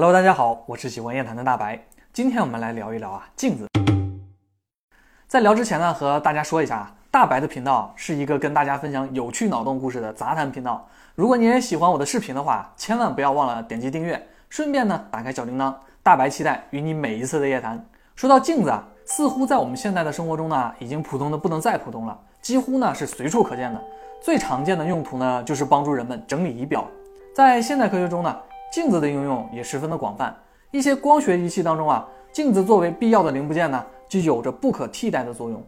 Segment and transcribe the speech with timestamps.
[0.00, 1.78] Hello，大家好，我是喜欢夜谈的大白。
[2.10, 3.68] 今天我们来聊一聊啊镜子。
[5.28, 10.88] 在聊之前呢，和大家说一下啊，大白的频道是一个跟大家分享有趣脑洞故事的杂谈频道。
[11.14, 15.74] 如果你也喜欢我的视频的话，千万不要忘了点击订阅，顺便呢打开小铃铛。
[16.02, 17.84] 大白期待与你每一次的夜谈。
[18.16, 23.78] 说到镜子啊，似乎在我们现在的生活中呢，已经普通的不能再普通了，几乎呢是随处可见的。
[24.22, 26.88] 最常见的用途呢，就是帮助人们整理仪表。
[27.36, 28.34] 在现代科学中呢。
[28.70, 30.34] 镜子的应用也十分的广泛，
[30.70, 35.60] 一些光学仪器当中啊，镜子作为必要的零部件呢，就有着不可替代的作用。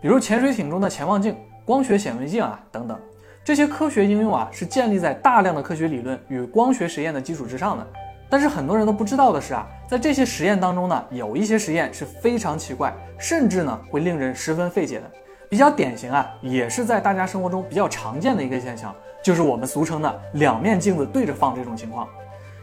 [0.00, 2.96] 比如潜水艇中的潜望镜、光学显微镜啊等等，
[3.44, 7.84] 这些科学应用啊，是建立在大量的科学理论与光学实验的基础之上的。
[8.30, 15.10] 但是很多人都不知道的是啊，在这些实验当中呢，有一些实验是非常奇怪，甚至呢会令人十分费解的。
[15.50, 22.06] 比较典型啊，也是在大家生活中比较常见的一个现象，就是我们俗称的两面镜子对着放这种情况。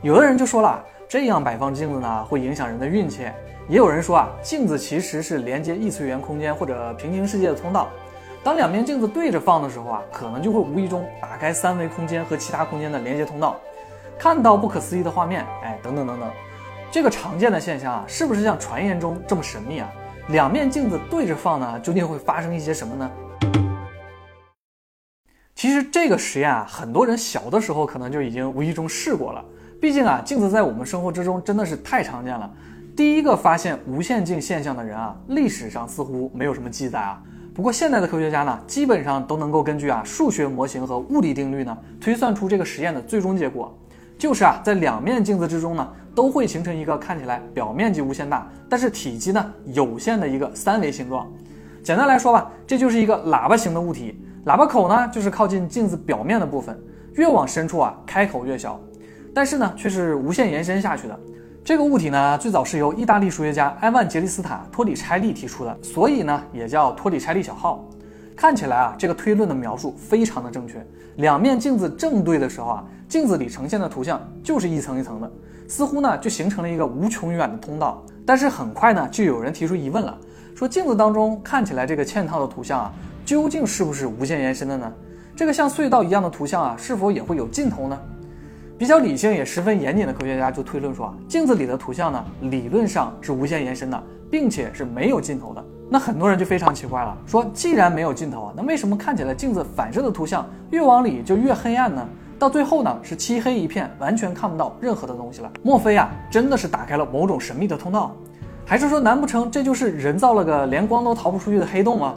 [0.06, 3.24] 有的人就说了，这样摆放镜子呢，会影响人的运气。
[3.68, 7.90] 也有人说啊，镜子其实是连接异次元空间或者平行世界的通道。
[8.44, 13.60] 当两面镜子对着放的时候啊，可能就会无意中打开三维空间和其他空间的连接通道，
[14.20, 15.44] 看到不可思议的画面。
[15.64, 16.30] 哎，等等等等，
[16.92, 19.92] 这个常见的现象啊，是不是像传言中这么神秘啊？
[20.28, 23.12] 两面镜子对着放呢，究竟会发生一些什么呢？
[25.56, 29.44] 其实这个实验啊，很多人小的时候可能就已经无意中试过了。
[29.86, 32.52] 毕竟啊，镜子在我们生活之中真的是太常见了。
[32.96, 37.22] 第一个发现无限镜现象的人啊，历史上似乎没有什么记载啊。
[37.54, 43.78] 不过现在的科学家呢，基本上都能够根据啊数学模型和物理定律呢，推算出这个实验的最终结果，
[44.18, 51.32] 就是啊，在两面镜子之中呢，都会形成一个看起来表面积无限大，但是体积呢有限的一个三维形状。
[51.84, 56.76] 简单来说吧，这就是一个喇叭形的物体，喇叭口呢就是靠近镜子表面的部分，
[57.14, 58.82] 越往深处啊，开口越小。
[59.36, 61.20] 但是呢，却是无限延伸下去的。
[61.62, 67.86] 这个物体呢，最早是由意大利数学家埃万杰利斯塔托里拆利提出的，所以呢，也叫托里拆利小号。
[68.34, 70.82] 看起来啊，这个推论的描述非常的正确。
[71.18, 75.30] 两面镜子正对的时候啊，镜子里呈现的图像就是一层一层的，
[75.68, 78.02] 似乎呢就形成了一个无穷远的通道。
[78.26, 80.18] 但是很快呢，就有人提出疑问了，
[80.56, 82.94] 说镜子当中看起来这个嵌套的图像啊，
[83.26, 84.90] 究竟是不是无限延伸的呢？
[85.36, 88.00] 这个像隧道一样的图像啊，是否也会有尽头呢？
[88.78, 95.64] 比较理性也十分严谨的科学家就推论说啊，镜子里的图像呢，理论上是无限延伸的，并且是没有尽头的。
[95.90, 102.06] 那很多人就非常奇怪了，说既然没有尽头啊，那为什么看起来镜子反射的图像越往里就越黑暗呢？
[102.38, 105.50] 到最后呢，是漆黑一片，完全看不到任何的东西了。
[105.64, 108.14] 莫非啊，真的是打开了某种神秘的通道？
[108.66, 112.16] 还是说，难不成这就是人造了个连光都逃不出去的黑洞吗？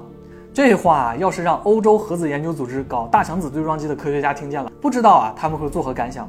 [0.53, 6.29] 这话要是让欧洲核子研究组织搞大强子对撞机的科学家听见了，不知道啊，他们会作何感想？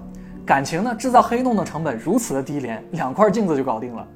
[0.49, 0.95] 感情呢？
[0.95, 4.07] 制造黑洞的成本如此的低廉， 两块镜子就搞定了。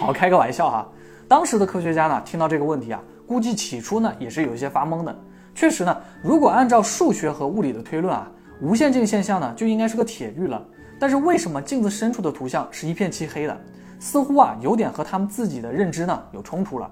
[0.00, 0.88] 好，开个玩笑哈。
[1.28, 5.14] 当时的科学家呢，听到这个问题啊，估计起初呢也是有一些发懵的。
[5.54, 8.26] 确实呢，如果按照数学和物理的推论啊，
[8.62, 10.64] 无限镜现象呢就应该是个铁律了。
[10.98, 13.54] 但是为什么镜子深处的图像是一片漆黑的？
[14.00, 16.90] 似乎啊有点和他们自己的认知呢有冲突了。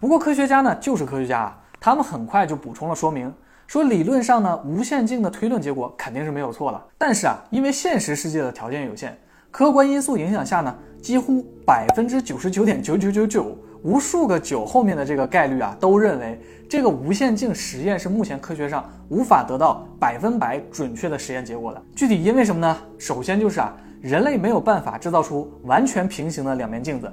[0.00, 3.30] 不过科学家呢就是科学家啊，他们很快就补充了说明。
[3.66, 6.84] 说理论上呢，无限镜的推论结果肯定是没有错了。
[6.98, 9.16] 但是啊，因为现实世界的条件有限，
[9.50, 16.38] 客观因素影响下呢，几乎百分之九十九点九九九九，无数个九后面的这个概率啊，都认为
[16.68, 21.82] 这个无限镜实验是目前科学上无法得到百分百准确的实验结果的。
[21.96, 22.76] 具体因为什么呢？
[22.98, 27.10] 首先就是啊，人类没有办法制造出完全平行的两面镜子。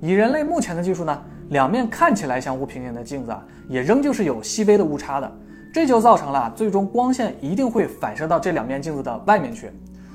[0.00, 5.32] 以人类目前的技术呢，两面看起来相互平行的镜子啊，也仍旧是有细微的误差的。
[5.74, 9.68] 这就造成了最终光线一定会反射到这两面镜子的外面去。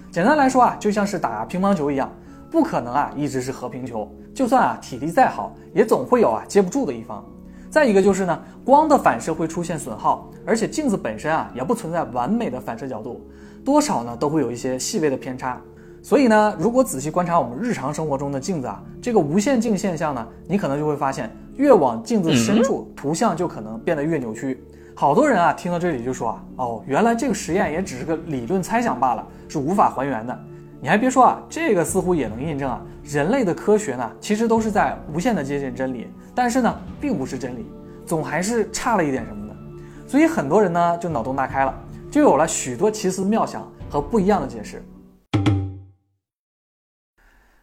[0.09, 2.09] 简单来说啊，就像是打乒乓球一样，
[2.50, 4.09] 不可能啊一直是和平球。
[4.34, 7.22] 就算啊体力再好，也总会有啊接不住的一方。
[7.69, 13.28] 再一个就是呢，光的反射会出现损耗，而且镜子本身啊也不存在完美的反射角度，
[13.66, 15.62] 多少呢都会有一些细微的偏差。
[16.02, 24.63] 所以呢，如果仔细观察我们日常生活中的镜子啊，这个无限镜现象呢，你可能就会发现，越往镜子深处，图像就可能变得越扭曲。
[25.00, 30.38] 好多人啊，听到这里就说啊，哦，原来这个实验也只是个理论猜想罢了，是无法还原的。
[30.81, 37.66] 你还别说啊，这个似乎也能印证啊，人类的科学呢，其实都是在无限的接近真理，但是呢，并不是真理，
[38.06, 39.56] 总还是差了一点什么的。
[40.06, 41.74] 所以很多人呢，就脑洞大开了，
[42.12, 44.84] 就有了许多奇思妙想和不一样的解释。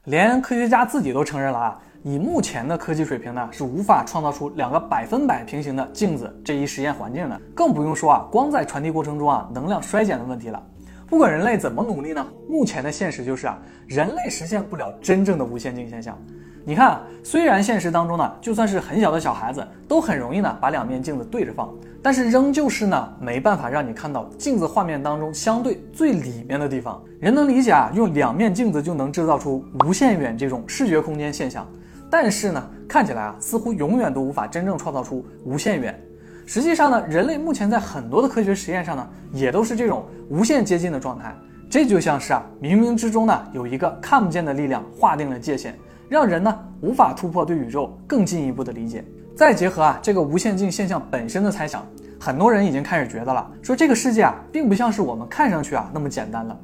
[0.05, 1.83] 连科学家自己都承认了啊。
[2.07, 10.63] 以目前的科技水平呢，是无法创造出两个百分百平行的镜子这一实验环境的，更不用说啊，光在传递过程中啊，能量衰减的问题了。
[11.09, 13.59] 不管人类怎么努力呢，目前的现实就是啊，
[13.89, 16.17] 人类实现不了真正的无限镜现象。
[16.65, 27.03] 你看，虽然现实当中呢，就算是很小的小孩子都很容易呢把两面镜子对着放，但是仍旧是呢没办法让你看到镜子画面当中相对最里面的地方。
[27.19, 31.67] 人能理解啊，用两面镜子就能制造出无限远这种视觉空间现象，
[32.11, 35.99] 但是呢，看起来啊，似乎永远都无法真正创造出无限远。
[36.47, 41.35] 实际上呢，人类目前在很多的科学实验上呢，也都是这种无限接近的状态。
[41.69, 45.77] 这就像是啊，冥冥之中呢有一个看不见的力量划定了界限。
[46.09, 49.05] 让人呢无法突破对宇宙更进一步的理解，
[49.35, 51.85] 再结合啊这个无限近现象本身的猜想，
[52.21, 56.57] 很多人已经开始觉得了，说这个世界啊并不像是我们看上去啊那么简单了。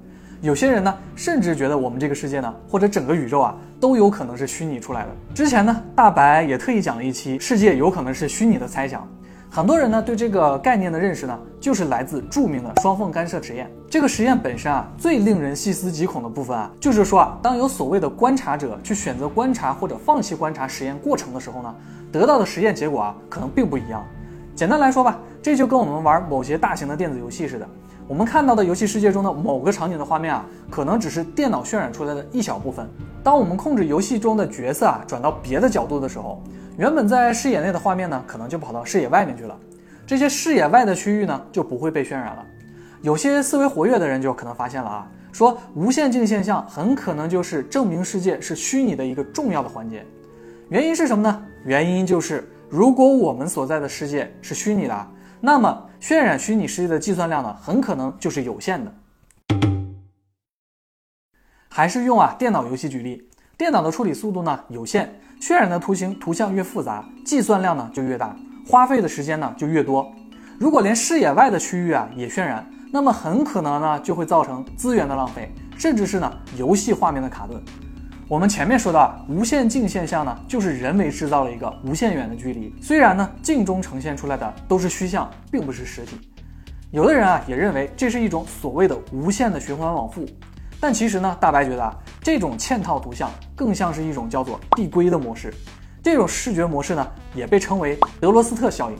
[0.42, 5.08] 有些人呢甚至觉得我们这个世界呢或者整个宇宙啊都有可能是虚拟出来的。
[5.32, 9.08] 之前呢大白也特意讲了一期世界有可能是虚拟的猜想。
[9.48, 13.70] 很多人呢对这个概念的认识呢，就是来自著名的双缝干涉实验。
[13.88, 21.72] 这个实验本身啊，最令人细思极恐的部分啊，就是说啊，当有所谓的观察者去选择观察或者放弃观察实验过程的时候呢，
[22.10, 24.02] 得到的实验结果啊，可能并不一样。
[24.56, 27.68] 简单来说吧，这就跟我们玩某些大型的电子游戏似的，
[28.08, 32.86] 我们看到的游戏世界中的某个场景的画面啊，可能只是电脑渲染出来的一小部分。
[33.22, 36.42] 当我们控制游戏中的角色啊，转到别的角度的时候。
[36.78, 39.54] 原本在视野内的画面呢，可能就跑到视野外面去了。
[40.06, 42.44] 这些视野外的区域呢，就不会被渲染了。
[43.02, 50.04] 有些思维活跃的人就可能发现了啊，说无限镜现象很可能就是证明世界是虚拟的一个重要的环节。
[50.70, 51.42] 原因是什么呢？
[51.64, 55.08] 原因就是如果我们所在的世界是虚拟的，
[55.44, 58.94] 那么渲染虚拟世界的计算量呢，很可能就是有限的。
[61.68, 63.28] 还是用啊电脑游戏举例，
[63.58, 65.20] 电脑的处理速度呢有限。
[65.40, 68.36] 渲染的图形图像越复杂，计算量呢就越大，
[68.68, 70.08] 花费的时间呢就越多。
[70.60, 77.60] 如果连视野外的区域啊也渲染，那么很可能呢就会造成资源的浪费，甚至是呢游戏画面的卡顿。
[78.32, 82.74] 我们前面说到啊无限镜现象呢，就是人为制造了一个无限远的距离。
[82.80, 86.18] 虽然呢镜中呈现出来的都是虚像，并不是实体。
[86.92, 90.24] 有的人啊也认为这是一种所谓的无限的循环往复。
[90.80, 95.52] 但其实呢，大白觉得啊，这种嵌套图像更像是一种叫做递归的模式。
[96.02, 98.96] 这种视觉模式呢，也被称为德罗斯特效应。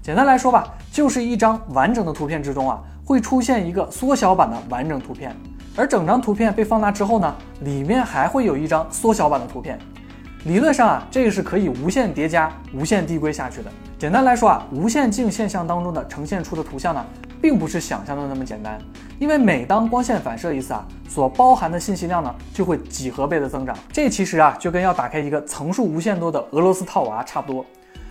[0.00, 5.36] 简单来说吧，就是一张完整的图片之中啊，会出现一个缩小版的完整图片，
[5.76, 9.78] 而整张图片被放大之后呢，里面还会有一张缩小版的图片。
[10.44, 13.70] 理论上啊，这个是可以无限叠加、无限递归下去的。
[13.98, 17.04] 简单来说啊，无限镜现象当中的呈现出的图像呢。
[17.42, 18.78] 并不是想象的那么简单，
[19.18, 23.74] 因为每当光线反射一次啊，所包含的信息量呢就会几何倍的增长。
[23.90, 27.64] 这其实啊就跟要打开一个层数无限多的俄罗斯套娃差不多。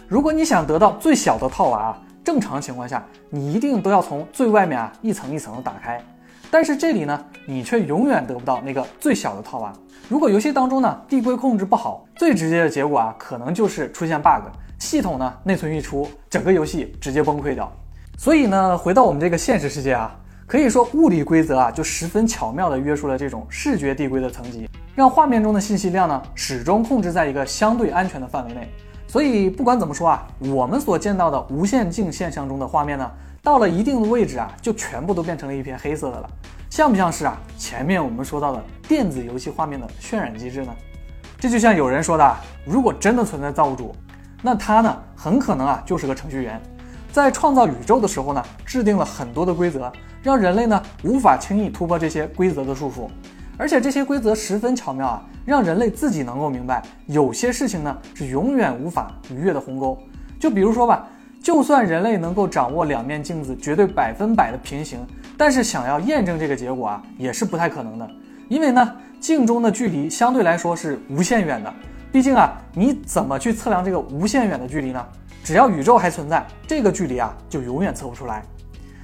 [0.08, 6.04] 如果你想得到最小的套娃啊，正常情况下你一定都要从最外面啊一层一层的打开。
[6.52, 9.72] 但是这里呢，你却永远得不到那个最小的套娃。
[10.08, 14.46] 如果游戏当中呢递归控制不好，最直接的结果啊，可能就是出现 bug，
[14.80, 17.72] 系统呢内存一出，整个游戏直接崩溃掉。
[18.18, 20.16] 所以呢，回到我们这个现实世界啊，
[20.48, 28.68] 可以说物理规则啊，就十分巧妙地约束了这种视觉递归的层级，让画面中的信息量呢，始终控制在一个相对安全的范围内。
[29.08, 33.12] 所以不管怎么说啊，我们所见到的无限镜现象中的画面呢，
[33.42, 36.30] 到了一定的位置啊，就全部都变成了一片黑色的了，
[36.70, 37.38] 像不像是啊？
[37.58, 40.74] 前面我们说到的电子游戏画面的渲染机制呢？
[41.40, 43.96] 这就像有人说的，如果真的存在造物主，
[44.42, 46.62] 那他呢，很可能啊，就是个程序员。
[47.12, 49.92] 在创造宇宙的时候呢，制定了很多的规则，
[50.22, 53.10] 让人类呢无法轻易突破这些规则的束缚，
[53.58, 59.98] 而且这些规则十分巧妙啊，让人类自己能够明白，有些事情呢是永远无法逾越的鸿沟。
[60.40, 61.08] 就比如说吧，
[61.42, 65.00] 就算人类能够掌握两面镜子绝对百分百的平行，
[65.38, 68.10] 但是想要验证这个结果啊，也是不太可能的，
[68.50, 71.74] 因为呢，镜中的距离相对来说是无限远的，
[72.12, 75.06] 毕竟啊，你怎么去测量这个无限远的距离呢？
[75.42, 78.44] 只要宇宙还存在，这个距离啊就永远测不出来。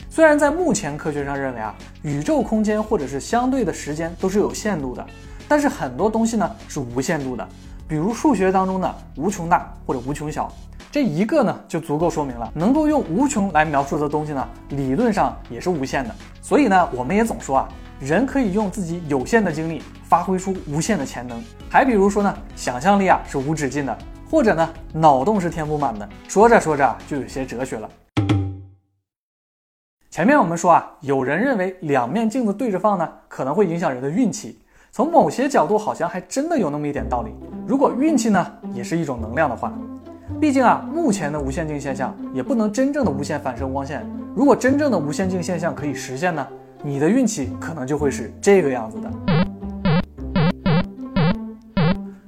[0.09, 1.73] 虽然在目前科学上认为啊，
[2.03, 5.05] 宇宙空间或者是相对的时间都是有限度的，
[5.47, 7.47] 但是很多东西呢是无限度的，
[7.87, 10.53] 比如数学当中的无穷大或者无穷小，
[10.95, 16.15] 这一个呢就足够说明了，能够用无穷来描述的东西呢，理论上也是无限的。
[16.41, 21.37] 所以呢，我们也总说啊，人可以用自己有限的精力发挥出无限的潜能。
[21.69, 23.97] 还比如说呢，想象力啊是无止境的。
[24.31, 26.07] 或者呢，脑洞是填不满的。
[26.29, 27.89] 说着说着就有些哲学了。
[30.09, 34.61] 前面我们说啊，有人认为两面镜子对着放呢，可能会影响人的运气。
[34.93, 37.35] 从某些角度，好像还真的有那么一点道理。
[37.67, 39.73] 如果运气呢，也是一种能量的话，
[40.41, 44.03] 毕竟啊，目前的无限镜现象也不能真正的无限反射光线。
[44.35, 46.45] 如果真正的无限镜现象可以实现呢，
[46.83, 49.11] 你的运气可能就会是这个样子的。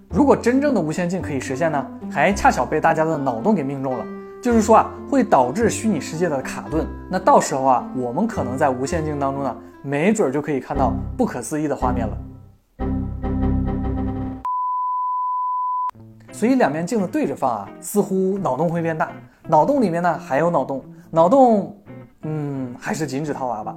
[0.09, 4.05] 如果真正的无限镜可以实现呢，还恰巧被大家的脑洞给命中了，
[4.43, 6.85] 就是说啊，会导致虚拟世界的卡顿。
[7.09, 12.17] 那到时候啊，我们可能在无限镜当中呢，没准就可以看到不可思议的画面了。
[16.37, 19.09] 所以两面镜子对着放啊，似乎脑洞会变大。
[19.47, 21.75] 脑洞里面呢还有脑洞，脑洞，
[22.21, 23.75] 嗯，还是禁止套娃吧。